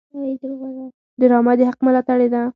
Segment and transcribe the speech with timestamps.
[1.19, 2.41] ډرامه د حق ملاتړې ده